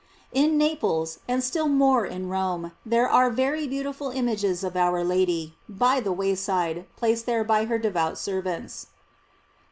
In 0.31 0.57
Naples, 0.57 1.19
and 1.27 1.43
still 1.43 1.67
more 1.67 2.07
in 2.07 2.27
Rome, 2.27 2.71
there 2.83 3.07
are 3.07 3.29
very 3.29 3.67
beautiful 3.67 4.09
images 4.09 4.63
of 4.63 4.75
our 4.75 5.03
Lady, 5.03 5.53
by 5.69 5.99
the 5.99 6.11
way 6.11 6.33
side, 6.33 6.87
placed 6.95 7.27
there 7.27 7.43
by 7.43 7.65
her 7.65 7.77
devout 7.77 8.17
servants. 8.17 8.87